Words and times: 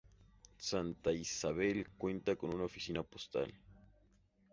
Santa 0.57 1.11
Ysabel 1.13 1.87
cuenta 1.99 2.35
con 2.35 2.55
una 2.55 2.63
oficina 2.63 3.03
postal. 3.03 3.53